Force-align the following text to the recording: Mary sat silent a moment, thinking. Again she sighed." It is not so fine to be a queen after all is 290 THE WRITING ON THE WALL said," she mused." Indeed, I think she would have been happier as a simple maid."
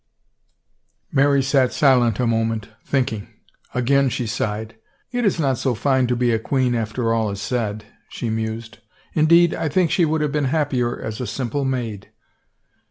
Mary 1.11 1.43
sat 1.43 1.71
silent 1.71 2.19
a 2.19 2.25
moment, 2.25 2.69
thinking. 2.83 3.27
Again 3.75 4.09
she 4.09 4.25
sighed." 4.25 4.75
It 5.11 5.25
is 5.25 5.39
not 5.39 5.59
so 5.59 5.75
fine 5.75 6.07
to 6.07 6.15
be 6.15 6.31
a 6.31 6.39
queen 6.39 6.73
after 6.73 7.13
all 7.13 7.29
is 7.29 7.47
290 7.47 7.85
THE 7.85 7.85
WRITING 7.85 8.31
ON 8.31 8.35
THE 8.45 8.51
WALL 8.53 8.55
said," 8.63 8.73
she 8.73 8.75
mused." 8.75 8.77
Indeed, 9.21 9.53
I 9.53 9.69
think 9.69 9.91
she 9.91 10.05
would 10.05 10.21
have 10.21 10.31
been 10.31 10.45
happier 10.45 10.99
as 10.99 11.21
a 11.21 11.27
simple 11.27 11.65
maid." 11.65 12.09